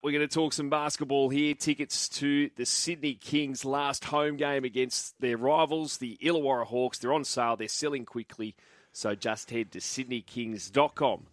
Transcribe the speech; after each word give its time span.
We're 0.00 0.12
going 0.12 0.28
to 0.28 0.32
talk 0.32 0.52
some 0.52 0.70
basketball 0.70 1.28
here. 1.28 1.54
Tickets 1.54 2.08
to 2.10 2.50
the 2.54 2.64
Sydney 2.64 3.14
Kings' 3.14 3.64
last 3.64 4.04
home 4.04 4.36
game 4.36 4.62
against 4.62 5.20
their 5.20 5.36
rivals, 5.36 5.96
the 5.96 6.16
Illawarra 6.22 6.66
Hawks. 6.66 6.98
They're 6.98 7.12
on 7.12 7.24
sale. 7.24 7.56
They're 7.56 7.66
selling 7.66 8.04
quickly. 8.04 8.54
So 8.92 9.16
just 9.16 9.50
head 9.50 9.72
to 9.72 9.80
sydneykings.com 9.80 11.26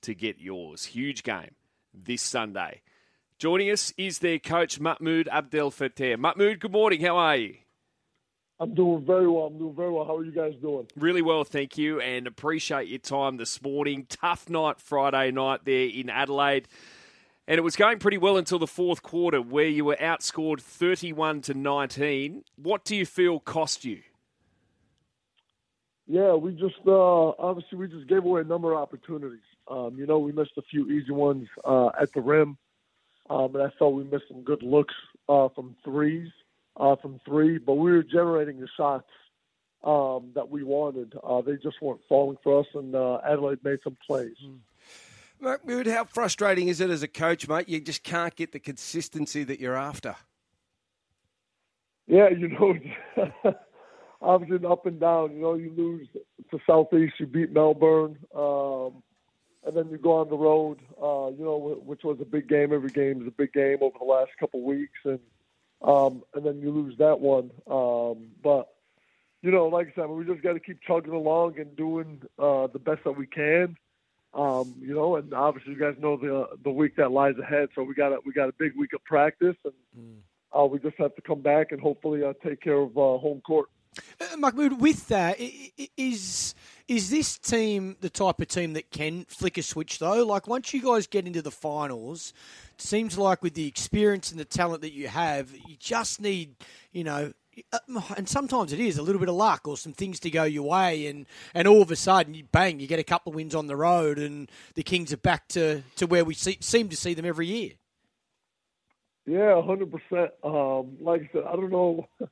to 0.00 0.14
get 0.14 0.40
yours. 0.40 0.86
Huge 0.86 1.22
game 1.22 1.50
this 1.92 2.22
Sunday. 2.22 2.80
Joining 3.38 3.70
us 3.70 3.92
is 3.98 4.20
their 4.20 4.38
coach, 4.38 4.80
Mahmoud 4.80 5.28
Abdelfattah. 5.30 6.18
Mahmoud, 6.18 6.60
good 6.60 6.72
morning. 6.72 7.02
How 7.02 7.18
are 7.18 7.36
you? 7.36 7.56
I'm 8.58 8.74
doing 8.74 9.04
very 9.04 9.28
well. 9.28 9.44
I'm 9.44 9.58
doing 9.58 9.74
very 9.74 9.92
well. 9.92 10.04
How 10.06 10.16
are 10.16 10.24
you 10.24 10.32
guys 10.32 10.54
doing? 10.60 10.88
Really 10.96 11.22
well, 11.22 11.44
thank 11.44 11.76
you, 11.78 12.00
and 12.00 12.26
appreciate 12.26 12.88
your 12.88 12.98
time 12.98 13.36
this 13.36 13.62
morning. 13.62 14.06
Tough 14.08 14.48
night 14.48 14.80
Friday 14.80 15.30
night 15.30 15.60
there 15.64 15.88
in 15.88 16.10
Adelaide. 16.10 16.66
And 17.48 17.56
it 17.56 17.62
was 17.62 17.76
going 17.76 17.98
pretty 17.98 18.18
well 18.18 18.36
until 18.36 18.58
the 18.58 18.66
fourth 18.66 19.02
quarter, 19.02 19.40
where 19.40 19.66
you 19.66 19.86
were 19.86 19.96
outscored 19.96 20.60
31 20.60 21.40
to 21.40 21.54
19. 21.54 22.44
What 22.56 22.84
do 22.84 22.94
you 22.94 23.06
feel 23.06 23.40
cost 23.40 23.86
you? 23.86 24.02
Yeah, 26.06 26.34
we 26.34 26.52
just 26.52 26.76
uh, 26.86 27.28
obviously 27.38 27.78
we 27.78 27.88
just 27.88 28.06
gave 28.06 28.24
away 28.24 28.42
a 28.42 28.44
number 28.44 28.74
of 28.74 28.78
opportunities. 28.78 29.40
Um, 29.66 29.96
you 29.96 30.06
know, 30.06 30.18
we 30.18 30.30
missed 30.30 30.58
a 30.58 30.62
few 30.62 30.90
easy 30.90 31.10
ones 31.10 31.48
uh, 31.64 31.88
at 31.98 32.12
the 32.12 32.20
rim, 32.20 32.58
um, 33.30 33.54
and 33.54 33.64
I 33.64 33.70
thought 33.78 33.90
we 33.90 34.04
missed 34.04 34.28
some 34.28 34.42
good 34.42 34.62
looks 34.62 34.94
uh, 35.26 35.48
from 35.54 35.74
threes, 35.82 36.28
uh, 36.76 36.96
from 36.96 37.18
three. 37.24 37.56
But 37.56 37.74
we 37.74 37.92
were 37.92 38.02
generating 38.02 38.60
the 38.60 38.68
shots 38.76 39.08
um, 39.82 40.32
that 40.34 40.50
we 40.50 40.64
wanted. 40.64 41.14
Uh, 41.24 41.40
they 41.40 41.56
just 41.56 41.80
weren't 41.80 42.02
falling 42.10 42.36
for 42.42 42.60
us, 42.60 42.66
and 42.74 42.94
uh, 42.94 43.20
Adelaide 43.26 43.64
made 43.64 43.78
some 43.82 43.96
plays. 44.06 44.36
Mm. 44.46 44.58
Mahmoud, 45.40 45.86
how 45.86 46.04
frustrating 46.04 46.68
is 46.68 46.80
it 46.80 46.90
as 46.90 47.02
a 47.02 47.08
coach, 47.08 47.48
mate? 47.48 47.68
You 47.68 47.80
just 47.80 48.02
can't 48.02 48.34
get 48.34 48.52
the 48.52 48.58
consistency 48.58 49.44
that 49.44 49.60
you're 49.60 49.76
after. 49.76 50.16
Yeah, 52.06 52.28
you 52.30 52.48
know, 52.48 52.74
obviously 54.22 54.66
up 54.66 54.86
and 54.86 54.98
down. 54.98 55.34
You 55.34 55.42
know, 55.42 55.54
you 55.54 55.72
lose 55.76 56.08
to 56.50 56.58
Southeast, 56.66 57.14
you 57.18 57.26
beat 57.26 57.52
Melbourne, 57.52 58.18
um, 58.34 59.02
and 59.66 59.76
then 59.76 59.90
you 59.90 59.98
go 59.98 60.16
on 60.16 60.28
the 60.28 60.36
road. 60.36 60.78
Uh, 61.00 61.30
you 61.36 61.44
know, 61.44 61.80
which 61.84 62.02
was 62.02 62.18
a 62.20 62.24
big 62.24 62.48
game. 62.48 62.72
Every 62.72 62.90
game 62.90 63.20
is 63.20 63.28
a 63.28 63.32
big 63.32 63.52
game 63.52 63.78
over 63.80 63.98
the 63.98 64.06
last 64.06 64.30
couple 64.40 64.60
of 64.60 64.66
weeks, 64.66 64.98
and 65.04 65.20
um, 65.82 66.22
and 66.34 66.44
then 66.44 66.60
you 66.60 66.70
lose 66.70 66.96
that 66.98 67.20
one. 67.20 67.50
Um, 67.70 68.28
but 68.42 68.68
you 69.42 69.50
know, 69.50 69.66
like 69.66 69.88
I 69.88 69.92
said, 69.94 70.08
we 70.08 70.24
just 70.24 70.42
got 70.42 70.54
to 70.54 70.60
keep 70.60 70.80
chugging 70.82 71.12
along 71.12 71.58
and 71.60 71.76
doing 71.76 72.22
uh, 72.38 72.66
the 72.66 72.80
best 72.80 73.04
that 73.04 73.12
we 73.12 73.26
can. 73.26 73.76
Um, 74.34 74.74
you 74.80 74.94
know, 74.94 75.16
and 75.16 75.32
obviously 75.32 75.72
you 75.72 75.78
guys 75.78 75.94
know 75.98 76.16
the 76.16 76.48
the 76.62 76.70
week 76.70 76.96
that 76.96 77.10
lies 77.10 77.34
ahead. 77.40 77.70
So 77.74 77.82
we 77.82 77.94
got 77.94 78.12
a, 78.12 78.18
we 78.24 78.32
got 78.32 78.48
a 78.48 78.54
big 78.58 78.76
week 78.76 78.92
of 78.92 79.02
practice, 79.04 79.56
and 79.64 79.72
mm. 79.98 80.16
uh, 80.56 80.66
we 80.66 80.78
just 80.78 80.96
have 80.98 81.14
to 81.16 81.22
come 81.22 81.40
back 81.40 81.72
and 81.72 81.80
hopefully 81.80 82.22
uh, 82.22 82.34
take 82.44 82.60
care 82.60 82.76
of 82.76 82.90
uh, 82.96 83.18
home 83.18 83.40
court. 83.40 83.68
Uh, 84.20 84.36
Mahmoud, 84.36 84.80
with 84.80 85.08
that, 85.08 85.36
is 85.96 86.54
is 86.86 87.10
this 87.10 87.38
team 87.38 87.96
the 88.00 88.10
type 88.10 88.40
of 88.40 88.48
team 88.48 88.74
that 88.74 88.90
can 88.90 89.24
flick 89.28 89.58
a 89.58 89.62
switch 89.62 89.98
though? 89.98 90.24
Like 90.24 90.46
once 90.46 90.72
you 90.72 90.82
guys 90.82 91.06
get 91.06 91.26
into 91.26 91.42
the 91.42 91.50
finals, 91.50 92.32
it 92.74 92.82
seems 92.82 93.18
like 93.18 93.42
with 93.42 93.54
the 93.54 93.66
experience 93.66 94.30
and 94.30 94.38
the 94.38 94.44
talent 94.44 94.82
that 94.82 94.92
you 94.92 95.08
have, 95.08 95.52
you 95.52 95.76
just 95.78 96.20
need 96.20 96.54
you 96.92 97.04
know 97.04 97.26
uh, 97.26 97.32
and 98.16 98.28
sometimes 98.28 98.72
it 98.72 98.80
is 98.80 98.98
a 98.98 99.02
little 99.02 99.20
bit 99.20 99.28
of 99.28 99.34
luck 99.34 99.66
or 99.66 99.76
some 99.76 99.92
things 99.92 100.20
to 100.20 100.30
go 100.30 100.44
your 100.44 100.68
way, 100.68 101.06
and, 101.06 101.26
and 101.54 101.68
all 101.68 101.82
of 101.82 101.90
a 101.90 101.96
sudden, 101.96 102.34
you 102.34 102.44
bang, 102.50 102.80
you 102.80 102.86
get 102.86 102.98
a 102.98 103.04
couple 103.04 103.30
of 103.30 103.36
wins 103.36 103.54
on 103.54 103.66
the 103.66 103.76
road, 103.76 104.18
and 104.18 104.50
the 104.74 104.82
Kings 104.82 105.12
are 105.12 105.18
back 105.18 105.48
to, 105.48 105.82
to 105.96 106.06
where 106.06 106.24
we 106.24 106.34
see, 106.34 106.58
seem 106.60 106.88
to 106.88 106.96
see 106.96 107.14
them 107.14 107.24
every 107.24 107.46
year. 107.46 107.72
Yeah, 109.26 109.60
hundred 109.62 109.92
um, 109.92 110.00
percent. 110.00 110.30
Like 111.00 111.22
I 111.22 111.30
said, 111.32 111.42
I 111.46 111.56
don't 111.56 111.70
know 111.70 112.08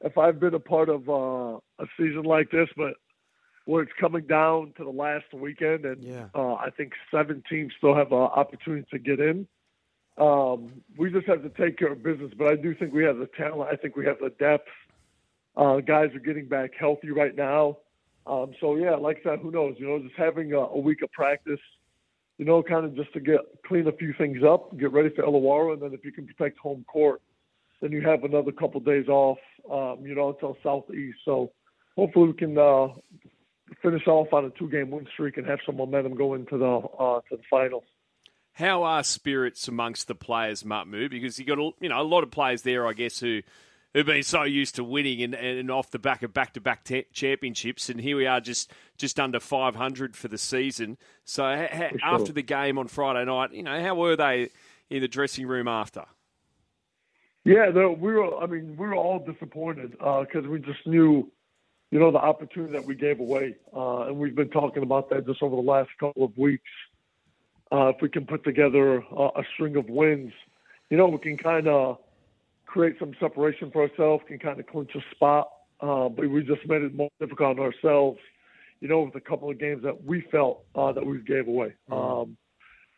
if 0.00 0.18
I've 0.18 0.40
been 0.40 0.54
a 0.54 0.60
part 0.60 0.88
of 0.88 1.08
uh, 1.08 1.58
a 1.78 1.86
season 1.96 2.22
like 2.24 2.50
this, 2.50 2.68
but 2.76 2.94
where 3.66 3.82
it's 3.82 3.92
coming 4.00 4.26
down 4.26 4.72
to 4.76 4.84
the 4.84 4.90
last 4.90 5.32
weekend, 5.32 5.84
and 5.84 6.02
yeah. 6.02 6.26
uh, 6.34 6.54
I 6.54 6.70
think 6.76 6.92
seven 7.10 7.42
teams 7.48 7.72
still 7.78 7.94
have 7.94 8.10
an 8.10 8.18
opportunity 8.18 8.86
to 8.90 8.98
get 8.98 9.20
in. 9.20 9.46
Um, 10.18 10.82
we 10.98 11.10
just 11.10 11.26
have 11.26 11.42
to 11.42 11.48
take 11.50 11.78
care 11.78 11.92
of 11.92 12.02
business, 12.02 12.32
but 12.36 12.48
I 12.48 12.56
do 12.56 12.74
think 12.74 12.92
we 12.92 13.04
have 13.04 13.18
the 13.18 13.28
talent. 13.38 13.70
I 13.72 13.76
think 13.76 13.96
we 13.96 14.04
have 14.06 14.18
the 14.20 14.30
depth. 14.38 14.68
Uh, 15.56 15.78
guys 15.80 16.14
are 16.14 16.20
getting 16.20 16.46
back 16.46 16.72
healthy 16.78 17.10
right 17.10 17.34
now. 17.34 17.78
Um, 18.26 18.52
so 18.60 18.76
yeah, 18.76 18.94
like 18.94 19.18
I 19.24 19.30
said, 19.30 19.38
who 19.40 19.50
knows? 19.50 19.76
You 19.78 19.88
know, 19.88 19.98
just 19.98 20.14
having 20.16 20.52
a, 20.52 20.58
a 20.58 20.78
week 20.78 21.02
of 21.02 21.10
practice, 21.12 21.60
you 22.38 22.44
know, 22.44 22.62
kind 22.62 22.84
of 22.84 22.94
just 22.94 23.12
to 23.14 23.20
get 23.20 23.40
clean 23.66 23.88
a 23.88 23.92
few 23.92 24.12
things 24.18 24.42
up, 24.44 24.78
get 24.78 24.92
ready 24.92 25.08
for 25.14 25.24
Illawarra, 25.24 25.74
and 25.74 25.82
then 25.82 25.94
if 25.94 26.04
you 26.04 26.12
can 26.12 26.26
protect 26.26 26.58
home 26.58 26.84
court, 26.86 27.22
then 27.80 27.92
you 27.92 28.02
have 28.02 28.24
another 28.24 28.52
couple 28.52 28.78
of 28.78 28.84
days 28.84 29.08
off. 29.08 29.38
Um, 29.70 30.04
you 30.04 30.14
know, 30.14 30.30
until 30.30 30.56
southeast. 30.62 31.18
So 31.24 31.52
hopefully 31.96 32.28
we 32.28 32.32
can 32.32 32.56
uh, 32.58 32.88
finish 33.82 34.06
off 34.06 34.32
on 34.32 34.46
a 34.46 34.50
two-game 34.50 34.90
win 34.90 35.06
streak 35.12 35.36
and 35.36 35.46
have 35.46 35.58
some 35.64 35.76
momentum 35.76 36.16
going 36.16 36.46
to 36.46 36.58
the 36.58 36.74
uh, 36.98 37.20
to 37.28 37.36
the 37.36 37.42
finals. 37.50 37.84
How 38.52 38.82
are 38.82 39.02
spirits 39.02 39.68
amongst 39.68 40.08
the 40.08 40.14
players, 40.14 40.64
Mahmoud? 40.64 41.10
Because 41.10 41.38
you 41.38 41.44
got 41.44 41.58
a, 41.58 41.70
you 41.80 41.88
know 41.88 42.00
a 42.00 42.04
lot 42.04 42.22
of 42.22 42.30
players 42.30 42.62
there, 42.62 42.86
I 42.86 42.92
guess, 42.92 43.20
who 43.20 43.42
who've 43.94 44.06
been 44.06 44.22
so 44.22 44.42
used 44.44 44.76
to 44.76 44.84
winning 44.84 45.22
and, 45.22 45.34
and 45.34 45.70
off 45.70 45.90
the 45.90 45.98
back 45.98 46.22
of 46.22 46.32
back 46.32 46.54
to 46.54 46.60
back 46.60 46.88
championships, 47.12 47.88
and 47.88 48.00
here 48.00 48.16
we 48.16 48.26
are 48.26 48.40
just 48.40 48.72
just 48.96 49.18
under 49.18 49.40
500 49.40 50.16
for 50.16 50.28
the 50.28 50.38
season. 50.38 50.98
So 51.24 51.44
ha- 51.44 51.68
ha- 51.72 51.88
sure. 51.90 51.98
after 52.02 52.32
the 52.32 52.42
game 52.42 52.78
on 52.78 52.88
Friday 52.88 53.24
night, 53.24 53.52
you 53.52 53.62
know, 53.62 53.80
how 53.82 53.94
were 53.94 54.16
they 54.16 54.50
in 54.88 55.00
the 55.00 55.08
dressing 55.08 55.46
room 55.46 55.68
after? 55.68 56.04
Yeah, 57.44 57.70
we 57.70 58.12
were. 58.12 58.36
I 58.36 58.46
mean, 58.46 58.76
we 58.76 58.86
were 58.86 58.94
all 58.94 59.18
disappointed 59.18 59.92
because 59.92 60.44
uh, 60.44 60.50
we 60.50 60.58
just 60.58 60.86
knew, 60.86 61.30
you 61.90 61.98
know, 61.98 62.10
the 62.10 62.18
opportunity 62.18 62.72
that 62.74 62.84
we 62.84 62.94
gave 62.94 63.20
away, 63.20 63.56
uh, 63.74 64.02
and 64.02 64.16
we've 64.16 64.34
been 64.34 64.50
talking 64.50 64.82
about 64.82 65.08
that 65.10 65.26
just 65.26 65.42
over 65.42 65.56
the 65.56 65.62
last 65.62 65.88
couple 65.98 66.24
of 66.24 66.36
weeks 66.36 66.68
uh, 67.72 67.88
if 67.88 67.96
we 68.00 68.08
can 68.08 68.26
put 68.26 68.44
together 68.44 68.96
a, 68.96 69.28
a 69.36 69.42
string 69.54 69.76
of 69.76 69.88
wins, 69.88 70.32
you 70.88 70.96
know, 70.96 71.06
we 71.06 71.18
can 71.18 71.36
kind 71.36 71.68
of 71.68 71.98
create 72.66 72.96
some 72.98 73.12
separation 73.20 73.70
for 73.70 73.82
ourselves, 73.82 74.24
can 74.26 74.38
kind 74.38 74.58
of 74.58 74.66
clinch 74.66 74.90
a 74.94 75.14
spot. 75.14 75.50
Uh, 75.80 76.08
but 76.08 76.28
we 76.28 76.42
just 76.42 76.66
made 76.68 76.82
it 76.82 76.94
more 76.94 77.08
difficult 77.18 77.58
on 77.58 77.64
ourselves, 77.64 78.18
you 78.80 78.88
know, 78.88 79.00
with 79.00 79.14
a 79.14 79.20
couple 79.20 79.48
of 79.48 79.58
games 79.58 79.82
that 79.82 80.04
we 80.04 80.20
felt 80.20 80.62
uh, 80.74 80.92
that 80.92 81.04
we 81.04 81.18
gave 81.22 81.48
away. 81.48 81.74
Mm-hmm. 81.90 82.20
Um, 82.20 82.36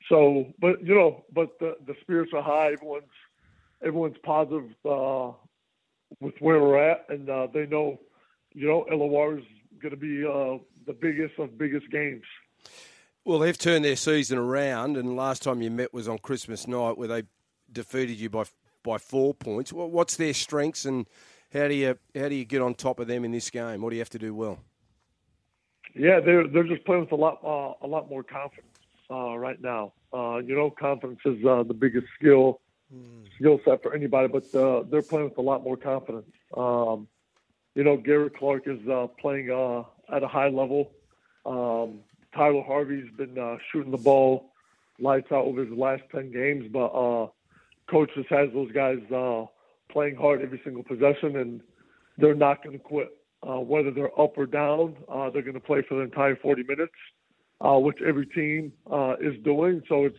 so, 0.09 0.47
but 0.59 0.84
you 0.84 0.94
know, 0.94 1.25
but 1.32 1.59
the 1.61 1.77
the 1.87 1.94
spirits 2.00 2.32
are 2.34 2.43
high. 2.43 2.72
Everyone's 2.72 3.05
everyone's 3.82 4.16
positive 4.25 4.71
uh, 4.84 5.31
with 6.21 6.34
where 6.41 6.61
we're 6.61 6.78
at, 6.78 7.06
and 7.09 7.31
uh, 7.31 7.47
they 7.55 7.66
know, 7.66 8.00
you 8.53 8.66
know, 8.66 8.84
Illawarra 8.91 9.38
is 9.38 9.44
going 9.81 9.94
to 9.94 9.97
be 9.97 10.25
uh, 10.25 10.59
the 10.87 10.93
biggest 10.93 11.38
of 11.38 11.56
biggest 11.56 11.88
games. 11.91 12.25
Well, 13.25 13.38
they've 13.38 13.56
turned 13.56 13.84
their 13.84 13.97
season 13.97 14.37
around, 14.37 14.97
and 14.97 15.16
last 15.16 15.43
time 15.43 15.62
you 15.62 15.71
met 15.71 15.94
was 15.94 16.09
on 16.09 16.19
Christmas 16.19 16.66
night, 16.66 16.99
where 16.99 17.09
they 17.09 17.22
defeated 17.72 18.19
you 18.19 18.28
by 18.28 18.44
by 18.83 18.99
four 18.99 19.33
points. 19.33 19.72
What's 19.72 20.16
their 20.16 20.34
strengths, 20.34 20.84
and 20.84 21.06
how 21.53 21.69
do 21.69 21.75
you 21.75 21.99
how 22.16 22.28
do 22.28 22.34
you 22.34 22.44
get 22.44 22.62
on 22.62 22.75
top 22.75 22.99
of 22.99 23.06
them 23.06 23.25
in 23.25 23.31
this 23.31 23.49
game? 23.49 23.82
What 23.82 23.91
do 23.91 23.97
you 23.97 24.00
have 24.00 24.11
to 24.11 24.19
do 24.19 24.34
well? 24.34 24.59
Yeah, 25.94 26.19
they're 26.19 26.49
they're 26.49 26.65
just 26.65 26.84
playing 26.84 27.03
with 27.03 27.12
a 27.12 27.16
lot 27.16 27.38
uh, 27.44 27.75
a 27.84 27.88
lot 27.88 28.09
more 28.11 28.25
confidence 28.25 28.75
uh, 29.11 29.37
right 29.37 29.61
now. 29.61 29.93
Uh, 30.12 30.38
you 30.38 30.56
know, 30.56 30.71
confidence 30.71 31.21
is 31.25 31.44
uh, 31.44 31.62
the 31.62 31.75
biggest 31.75 32.06
skill 32.19 32.61
mm. 32.93 33.25
skill 33.37 33.61
set 33.65 33.82
for 33.84 33.94
anybody, 33.94 34.27
but 34.27 34.44
uh, 34.59 34.82
they're 34.91 35.03
playing 35.03 35.28
with 35.28 35.38
a 35.38 35.43
lot 35.43 35.62
more 35.62 35.77
confidence. 35.77 36.31
Um, 36.56 37.06
you 37.75 37.84
know, 37.84 37.97
Gary 37.97 38.31
Clark 38.31 38.66
is 38.66 38.81
uh, 38.88 39.06
playing 39.19 39.49
at 40.12 40.22
a 40.22 40.28
high 40.28 40.49
level. 40.49 40.91
Um, 41.47 42.00
Tyler 42.34 42.62
Harvey's 42.62 43.10
been 43.16 43.38
uh, 43.38 43.56
shooting 43.70 43.91
the 43.91 43.98
ball 43.98 44.53
lights 44.98 45.32
out 45.32 45.44
over 45.44 45.65
his 45.65 45.76
last 45.76 46.03
10 46.12 46.32
games, 46.32 46.66
but 46.72 46.87
uh, 46.87 47.28
coach 47.91 48.10
just 48.15 48.28
has 48.28 48.49
those 48.52 48.70
guys 48.73 48.99
uh, 49.14 49.44
playing 49.90 50.17
hard 50.17 50.43
every 50.43 50.61
single 50.64 50.82
possession, 50.82 51.37
and 51.37 51.61
they're 52.19 52.34
not 52.34 52.62
going 52.64 52.79
to 52.79 52.82
quit. 52.82 53.08
Uh, 53.46 53.58
whether 53.58 53.90
they're 53.90 54.20
up 54.20 54.38
or 54.38 54.46
down, 54.46 54.96
uh, 55.08 55.29
they're 55.31 55.43
going 55.43 55.55
to 55.55 55.61
play 55.61 55.82
for 55.88 55.96
the 55.96 56.02
entire 56.02 56.37
40 56.37 56.62
minutes, 56.62 56.93
uh, 57.61 57.76
which 57.76 57.99
every 58.06 58.26
team 58.26 58.73
uh, 58.90 59.17
is 59.20 59.34
doing. 59.43 59.82
So 59.88 60.05
it's 60.05 60.19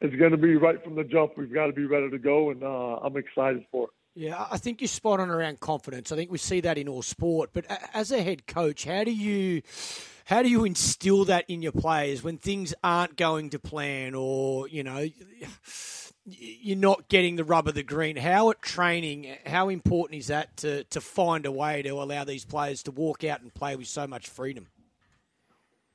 it's 0.00 0.14
going 0.16 0.30
to 0.30 0.36
be 0.36 0.54
right 0.54 0.82
from 0.84 0.94
the 0.94 1.02
jump. 1.02 1.32
We've 1.36 1.52
got 1.52 1.66
to 1.66 1.72
be 1.72 1.86
ready 1.86 2.10
to 2.10 2.18
go, 2.18 2.50
and 2.50 2.62
uh, 2.62 2.98
I'm 3.02 3.16
excited 3.16 3.64
for 3.72 3.84
it. 3.84 3.90
Yeah, 4.14 4.46
I 4.48 4.58
think 4.58 4.80
you're 4.80 4.88
spot 4.88 5.18
on 5.18 5.30
around 5.30 5.58
confidence. 5.58 6.12
I 6.12 6.16
think 6.16 6.30
we 6.30 6.38
see 6.38 6.60
that 6.60 6.78
in 6.78 6.88
all 6.88 7.02
sport. 7.02 7.50
But 7.52 7.66
as 7.92 8.12
a 8.12 8.22
head 8.22 8.46
coach, 8.46 8.84
how 8.84 9.02
do 9.02 9.10
you 9.10 9.62
how 10.24 10.42
do 10.42 10.48
you 10.48 10.64
instill 10.64 11.24
that 11.26 11.44
in 11.48 11.62
your 11.62 11.72
players 11.72 12.22
when 12.22 12.38
things 12.38 12.74
aren't 12.82 13.16
going 13.16 13.50
to 13.50 13.58
plan 13.58 14.14
or 14.14 14.68
you 14.68 14.82
know 14.82 15.06
you're 16.26 16.76
not 16.76 17.08
getting 17.08 17.36
the 17.36 17.44
rub 17.44 17.68
of 17.68 17.74
the 17.74 17.82
green? 17.82 18.16
How 18.16 18.50
at 18.50 18.62
training, 18.62 19.36
how 19.46 19.68
important 19.68 20.18
is 20.18 20.28
that 20.28 20.56
to 20.58 20.84
to 20.84 21.00
find 21.00 21.46
a 21.46 21.52
way 21.52 21.82
to 21.82 21.90
allow 21.90 22.24
these 22.24 22.44
players 22.44 22.82
to 22.84 22.90
walk 22.90 23.24
out 23.24 23.42
and 23.42 23.52
play 23.52 23.76
with 23.76 23.88
so 23.88 24.06
much 24.06 24.28
freedom? 24.28 24.68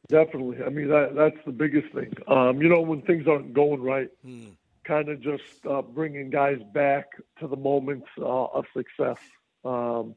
Definitely. 0.07 0.63
I 0.65 0.69
mean 0.69 0.87
that 0.89 1.15
that's 1.15 1.43
the 1.45 1.51
biggest 1.51 1.93
thing. 1.93 2.13
Um, 2.27 2.61
you 2.61 2.69
know 2.69 2.81
when 2.81 3.01
things 3.01 3.27
aren't 3.27 3.53
going 3.53 3.81
right. 3.81 4.09
Hmm 4.23 4.49
kind 4.89 5.07
of 5.07 5.21
just 5.21 5.65
uh, 5.69 5.83
bringing 5.83 6.31
guys 6.31 6.57
back 6.73 7.11
to 7.39 7.47
the 7.47 7.55
moments 7.55 8.07
uh, 8.17 8.45
of 8.45 8.65
success. 8.75 9.19
Um, 9.63 10.15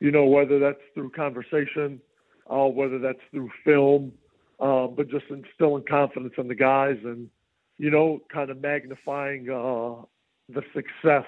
you 0.00 0.10
know, 0.10 0.24
whether 0.24 0.58
that's 0.58 0.80
through 0.94 1.10
conversation, 1.10 2.00
uh, 2.50 2.66
whether 2.66 2.98
that's 2.98 3.18
through 3.30 3.50
film, 3.64 4.12
uh, 4.60 4.86
but 4.86 5.08
just 5.08 5.26
instilling 5.30 5.84
confidence 5.88 6.34
in 6.38 6.48
the 6.48 6.54
guys 6.54 6.96
and, 7.04 7.28
you 7.78 7.90
know, 7.90 8.20
kind 8.32 8.50
of 8.50 8.60
magnifying 8.60 9.48
uh, 9.50 10.02
the 10.48 10.62
success 10.74 11.26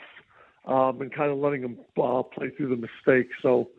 um, 0.66 1.00
and 1.00 1.14
kind 1.14 1.30
of 1.30 1.38
letting 1.38 1.62
them 1.62 1.78
uh, 2.02 2.22
play 2.22 2.50
through 2.56 2.68
the 2.68 2.76
mistakes. 2.76 3.34
So 3.42 3.70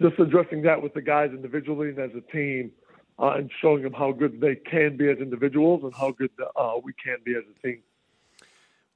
just 0.00 0.18
addressing 0.18 0.62
that 0.62 0.82
with 0.82 0.94
the 0.94 1.02
guys 1.02 1.30
individually 1.30 1.88
and 1.90 1.98
as 1.98 2.10
a 2.16 2.32
team 2.32 2.72
uh, 3.18 3.34
and 3.36 3.50
showing 3.60 3.82
them 3.82 3.92
how 3.92 4.12
good 4.12 4.40
they 4.40 4.56
can 4.56 4.96
be 4.96 5.08
as 5.08 5.18
individuals 5.18 5.82
and 5.84 5.94
how 5.94 6.12
good 6.12 6.30
uh, 6.56 6.74
we 6.82 6.92
can 6.92 7.18
be 7.24 7.34
as 7.34 7.44
a 7.44 7.66
team. 7.66 7.82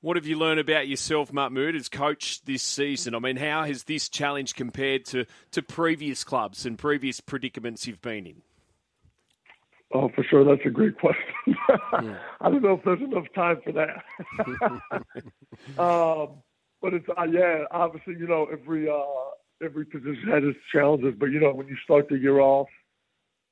What 0.03 0.17
have 0.17 0.27
you 0.27 0.37
learned 0.37 0.59
about 0.59 0.89
yourself, 0.89 1.33
Mahmoud, 1.33 1.77
as 1.77 1.89
coach 1.89 2.43
this 2.43 2.65
season? 2.65 3.15
I 3.15 3.21
mean, 3.21 3.37
how 3.37 3.63
has 3.63 3.85
this 3.85 4.09
challenge 4.09 4.57
compared 4.57 5.05
to, 5.07 5.27
to 5.53 5.63
previous 5.63 6.25
clubs 6.25 6.67
and 6.67 6.77
previous 6.77 7.21
predicaments 7.21 7.87
you've 7.87 8.03
been 8.03 8.27
in? 8.27 8.43
Oh, 9.95 10.09
for 10.09 10.25
sure. 10.25 10.45
That's 10.45 10.67
a 10.67 10.71
great 10.71 10.99
question. 11.01 11.23
yeah. 11.47 12.19
I 12.41 12.51
don't 12.51 12.63
know 12.63 12.73
if 12.73 12.85
there's 12.85 13.01
enough 13.01 13.27
time 13.33 13.61
for 13.63 13.73
that. 13.73 14.03
um, 15.81 16.43
but 16.81 16.95
it's 16.95 17.07
uh, 17.17 17.23
yeah. 17.31 17.65
Obviously, 17.71 18.17
you 18.19 18.27
know, 18.27 18.49
every 18.51 18.91
uh, 18.91 19.65
every 19.65 19.85
position 19.85 20.25
has 20.27 20.43
its 20.43 20.59
challenges. 20.73 21.15
But 21.17 21.27
you 21.27 21.39
know, 21.39 21.53
when 21.53 21.69
you 21.69 21.77
start 21.85 22.09
the 22.09 22.19
year 22.19 22.41
off 22.41 22.67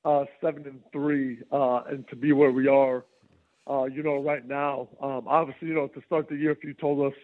uh, 0.04 0.24
seven 0.40 0.66
and 0.66 0.80
three, 0.92 1.38
uh, 1.52 1.82
and 1.88 2.08
to 2.08 2.16
be 2.16 2.32
where 2.32 2.50
we 2.50 2.66
are, 2.66 3.04
uh, 3.70 3.84
you 3.84 4.02
know, 4.02 4.16
right 4.16 4.46
now, 4.46 4.88
um, 5.00 5.24
obviously, 5.26 5.68
you 5.68 5.74
know, 5.74 5.86
to 5.86 6.02
start 6.04 6.28
the 6.28 6.36
year, 6.36 6.50
if 6.50 6.64
you 6.64 6.74
told 6.74 7.12
us 7.12 7.18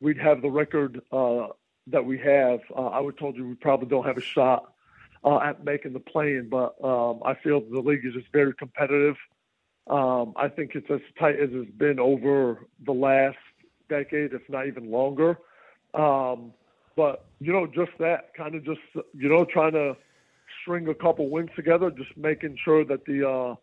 we'd 0.00 0.18
have 0.18 0.42
the 0.42 0.50
record 0.50 1.00
uh, 1.12 1.48
that 1.86 2.04
we 2.04 2.18
have, 2.18 2.60
uh, 2.76 2.86
I 2.88 2.98
would 3.00 3.16
told 3.16 3.36
you 3.36 3.46
we 3.46 3.54
probably 3.54 3.86
don't 3.86 4.04
have 4.04 4.18
a 4.18 4.22
shot 4.22 4.72
uh, 5.24 5.38
at 5.38 5.64
making 5.64 5.92
the 5.92 6.00
play-in. 6.00 6.48
But 6.48 6.74
um, 6.82 7.20
I 7.24 7.34
feel 7.34 7.60
the 7.60 7.80
league 7.80 8.04
is 8.04 8.14
just 8.14 8.26
very 8.32 8.52
competitive. 8.54 9.16
Um, 9.86 10.32
I 10.34 10.48
think 10.48 10.72
it's 10.74 10.90
as 10.90 11.00
tight 11.18 11.38
as 11.38 11.50
it's 11.52 11.70
been 11.70 12.00
over 12.00 12.66
the 12.84 12.92
last 12.92 13.38
decade, 13.88 14.32
if 14.32 14.42
not 14.48 14.66
even 14.66 14.90
longer. 14.90 15.38
Um, 15.94 16.52
but 16.96 17.26
you 17.38 17.52
know, 17.52 17.66
just 17.66 17.92
that 18.00 18.34
kind 18.34 18.56
of 18.56 18.64
just 18.64 18.80
you 19.14 19.28
know 19.28 19.44
trying 19.44 19.72
to 19.72 19.96
string 20.62 20.88
a 20.88 20.94
couple 20.94 21.30
wins 21.30 21.50
together, 21.54 21.92
just 21.92 22.16
making 22.16 22.58
sure 22.64 22.84
that 22.84 23.04
the 23.04 23.28
uh, 23.28 23.54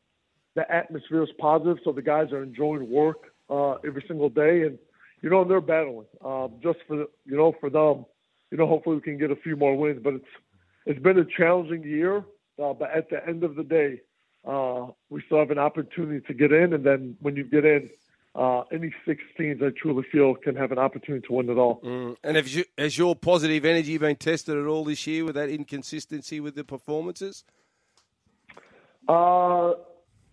the 0.55 0.69
atmosphere 0.71 1.23
is 1.23 1.29
positive, 1.39 1.77
so 1.83 1.91
the 1.91 2.01
guys 2.01 2.31
are 2.31 2.43
enjoying 2.43 2.89
work 2.89 3.33
uh, 3.49 3.73
every 3.85 4.03
single 4.07 4.29
day, 4.29 4.63
and 4.63 4.77
you 5.21 5.29
know 5.29 5.43
they're 5.43 5.61
battling 5.61 6.05
um, 6.23 6.53
just 6.61 6.79
for 6.87 7.05
you 7.25 7.37
know 7.37 7.53
for 7.59 7.69
them. 7.69 8.05
You 8.51 8.57
know, 8.57 8.67
hopefully 8.67 8.97
we 8.97 9.01
can 9.01 9.17
get 9.17 9.31
a 9.31 9.35
few 9.35 9.55
more 9.55 9.75
wins, 9.75 10.01
but 10.03 10.13
it's 10.13 10.25
it's 10.85 11.01
been 11.01 11.17
a 11.17 11.25
challenging 11.25 11.83
year. 11.83 12.23
Uh, 12.61 12.73
but 12.73 12.91
at 12.91 13.09
the 13.09 13.25
end 13.27 13.43
of 13.43 13.55
the 13.55 13.63
day, 13.63 14.01
uh, 14.45 14.87
we 15.09 15.23
still 15.25 15.39
have 15.39 15.49
an 15.49 15.57
opportunity 15.57 16.23
to 16.27 16.33
get 16.33 16.51
in, 16.51 16.73
and 16.73 16.85
then 16.85 17.17
when 17.19 17.35
you 17.35 17.43
get 17.43 17.65
in, 17.65 17.89
uh, 18.35 18.61
any 18.71 18.93
six 19.05 19.23
teams 19.37 19.61
I 19.63 19.69
truly 19.69 20.03
feel 20.11 20.35
can 20.35 20.55
have 20.55 20.71
an 20.71 20.77
opportunity 20.77 21.25
to 21.27 21.33
win 21.33 21.49
it 21.49 21.57
all. 21.57 21.81
Mm. 21.81 22.15
And 22.23 22.35
have 22.35 22.47
you, 22.47 22.63
has 22.77 22.97
your 22.97 23.15
positive 23.15 23.65
energy 23.65 23.97
been 23.97 24.15
tested 24.15 24.57
at 24.57 24.65
all 24.65 24.83
this 24.83 25.07
year 25.07 25.25
with 25.25 25.35
that 25.35 25.49
inconsistency 25.49 26.39
with 26.39 26.55
the 26.55 26.63
performances? 26.63 27.43
Uh, 29.07 29.73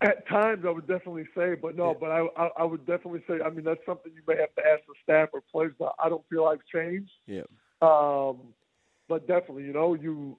at 0.02 0.26
times, 0.29 0.64
I 0.67 0.70
would 0.70 0.87
definitely 0.87 1.26
say, 1.37 1.55
but 1.55 1.76
no, 1.76 1.88
yeah. 1.88 1.99
but 2.00 2.11
I, 2.11 2.26
I, 2.37 2.49
I 2.58 2.64
would 2.64 2.87
definitely 2.87 3.23
say. 3.29 3.41
I 3.44 3.50
mean, 3.50 3.64
that's 3.64 3.85
something 3.85 4.12
you 4.14 4.23
may 4.26 4.41
have 4.41 4.55
to 4.55 4.62
ask 4.67 4.81
the 4.87 4.94
staff 5.02 5.29
or 5.32 5.43
players. 5.52 5.75
But 5.79 5.94
I 6.02 6.08
don't 6.08 6.25
feel 6.31 6.47
I've 6.47 6.64
changed. 6.73 7.11
Yeah. 7.26 7.43
Um, 7.82 8.55
but 9.08 9.26
definitely, 9.26 9.64
you 9.64 9.73
know, 9.73 9.94
you 9.94 10.38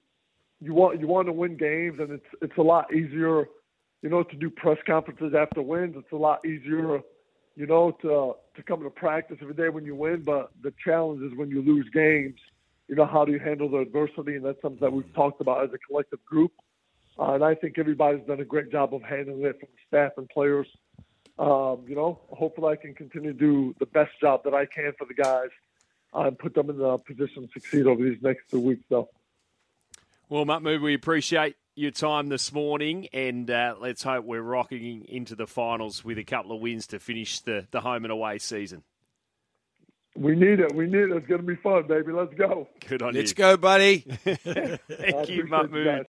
you 0.60 0.74
want 0.74 1.00
you 1.00 1.06
want 1.06 1.26
to 1.26 1.32
win 1.32 1.56
games, 1.56 1.98
and 2.00 2.10
it's 2.10 2.26
it's 2.40 2.58
a 2.58 2.62
lot 2.62 2.92
easier, 2.92 3.46
you 4.02 4.10
know, 4.10 4.22
to 4.22 4.36
do 4.36 4.50
press 4.50 4.78
conferences 4.86 5.32
after 5.38 5.62
wins. 5.62 5.94
It's 5.96 6.12
a 6.12 6.16
lot 6.16 6.44
easier 6.44 7.00
you 7.56 7.66
know, 7.66 7.90
to 8.02 8.34
to 8.56 8.62
come 8.62 8.82
to 8.82 8.90
practice 8.90 9.38
every 9.40 9.54
day 9.54 9.68
when 9.68 9.84
you 9.84 9.94
win. 9.94 10.22
But 10.24 10.50
the 10.62 10.72
challenge 10.84 11.22
is 11.22 11.36
when 11.36 11.50
you 11.50 11.62
lose 11.62 11.88
games. 11.92 12.38
You 12.88 12.96
know, 12.96 13.06
how 13.06 13.24
do 13.24 13.32
you 13.32 13.38
handle 13.38 13.70
the 13.70 13.78
adversity? 13.78 14.36
And 14.36 14.44
that's 14.44 14.60
something 14.60 14.80
that 14.80 14.92
we've 14.92 15.12
talked 15.14 15.40
about 15.40 15.64
as 15.64 15.70
a 15.72 15.78
collective 15.78 16.22
group. 16.24 16.52
Uh, 17.22 17.34
and 17.34 17.44
I 17.44 17.54
think 17.54 17.78
everybody's 17.78 18.26
done 18.26 18.40
a 18.40 18.44
great 18.44 18.72
job 18.72 18.92
of 18.92 19.02
handling 19.02 19.44
it 19.44 19.60
from 19.60 19.68
staff 19.86 20.12
and 20.16 20.28
players. 20.28 20.66
Um, 21.38 21.84
you 21.86 21.94
know, 21.94 22.18
hopefully 22.30 22.72
I 22.72 22.76
can 22.76 22.94
continue 22.94 23.32
to 23.32 23.38
do 23.38 23.74
the 23.78 23.86
best 23.86 24.10
job 24.20 24.42
that 24.42 24.54
I 24.54 24.66
can 24.66 24.92
for 24.98 25.06
the 25.06 25.14
guys 25.14 25.50
uh, 26.14 26.22
and 26.22 26.36
put 26.36 26.52
them 26.54 26.68
in 26.68 26.78
the 26.78 26.98
position 26.98 27.46
to 27.46 27.52
succeed 27.52 27.86
over 27.86 28.02
these 28.02 28.20
next 28.22 28.50
two 28.50 28.58
weeks. 28.58 28.82
So. 28.88 29.08
Well, 30.28 30.44
Mahmoud, 30.44 30.80
we 30.80 30.94
appreciate 30.94 31.54
your 31.76 31.92
time 31.92 32.28
this 32.28 32.52
morning, 32.52 33.06
and 33.12 33.48
uh, 33.48 33.76
let's 33.78 34.02
hope 34.02 34.24
we're 34.24 34.42
rocking 34.42 35.04
into 35.08 35.36
the 35.36 35.46
finals 35.46 36.04
with 36.04 36.18
a 36.18 36.24
couple 36.24 36.56
of 36.56 36.60
wins 36.60 36.88
to 36.88 36.98
finish 36.98 37.38
the, 37.38 37.68
the 37.70 37.82
home 37.82 38.04
and 38.04 38.10
away 38.10 38.38
season. 38.38 38.82
We 40.14 40.34
need 40.34 40.60
it. 40.60 40.74
We 40.74 40.86
need 40.86 41.10
it. 41.10 41.12
It's 41.12 41.26
going 41.26 41.40
to 41.40 41.46
be 41.46 41.56
fun, 41.56 41.86
baby. 41.86 42.12
Let's 42.12 42.34
go. 42.34 42.68
Good 42.86 43.00
on 43.00 43.14
you. 43.14 43.20
Let's 43.20 43.32
go, 43.32 43.56
buddy. 43.56 44.00
Thank 44.24 45.28
you, 45.30 45.46
Mahmoud. 45.46 45.84